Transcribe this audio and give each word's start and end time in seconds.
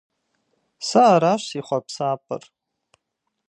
Сэ 0.87 0.99
аращ 1.13 1.41
си 1.49 1.59
хъуапсапӀэр! 1.65 2.43